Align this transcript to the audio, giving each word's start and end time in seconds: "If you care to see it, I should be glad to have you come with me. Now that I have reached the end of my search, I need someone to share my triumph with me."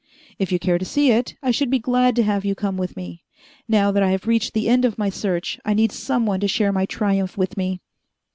"If 0.39 0.51
you 0.51 0.57
care 0.57 0.79
to 0.79 0.83
see 0.83 1.11
it, 1.11 1.35
I 1.43 1.51
should 1.51 1.69
be 1.69 1.77
glad 1.77 2.15
to 2.15 2.23
have 2.23 2.43
you 2.43 2.55
come 2.55 2.75
with 2.75 2.97
me. 2.97 3.23
Now 3.67 3.91
that 3.91 4.01
I 4.01 4.09
have 4.09 4.25
reached 4.25 4.53
the 4.55 4.67
end 4.67 4.83
of 4.83 4.97
my 4.97 5.11
search, 5.11 5.59
I 5.63 5.75
need 5.75 5.91
someone 5.91 6.39
to 6.39 6.47
share 6.47 6.71
my 6.71 6.87
triumph 6.87 7.37
with 7.37 7.55
me." 7.55 7.81